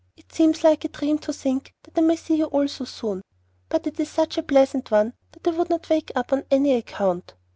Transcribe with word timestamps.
It 0.17 0.33
seems 0.33 0.63
like 0.63 0.83
a 0.83 0.87
dream 0.87 1.19
to 1.19 1.31
think 1.31 1.75
that 1.83 1.95
I 1.95 2.01
may 2.01 2.15
see 2.15 2.37
you 2.37 2.45
all 2.45 2.67
so 2.67 2.85
soon; 2.85 3.21
but 3.69 3.85
it 3.85 3.99
is 3.99 4.09
such 4.09 4.35
a 4.35 4.41
pleasant 4.41 4.89
one 4.89 5.13
that 5.33 5.47
I 5.47 5.51
would 5.55 5.69
not 5.69 5.89
wake 5.91 6.11
up 6.15 6.33
on 6.33 6.43
any 6.49 6.73
account. 6.73 7.35